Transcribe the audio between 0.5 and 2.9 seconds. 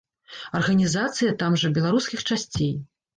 Арганізацыя там жа беларускіх часцей.